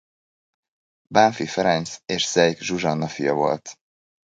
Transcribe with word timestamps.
Bánffy 1.09 1.45
Ferenc 1.47 1.95
és 2.05 2.31
Zeyk 2.31 2.59
Zsuzsanna 2.59 3.07
fia 3.07 3.33
volt. 3.33 3.75